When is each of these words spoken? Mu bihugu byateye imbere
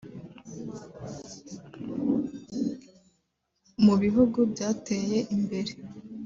Mu 3.85 3.93
bihugu 4.03 4.39
byateye 4.51 5.19
imbere 5.35 5.73